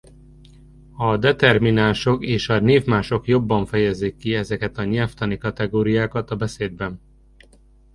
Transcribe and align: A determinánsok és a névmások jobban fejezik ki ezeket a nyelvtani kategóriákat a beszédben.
A 0.97 1.17
determinánsok 1.17 2.25
és 2.25 2.49
a 2.49 2.59
névmások 2.59 3.27
jobban 3.27 3.65
fejezik 3.65 4.17
ki 4.17 4.35
ezeket 4.35 4.77
a 4.77 4.83
nyelvtani 4.83 5.37
kategóriákat 5.37 6.31
a 6.31 6.35
beszédben. 6.35 7.01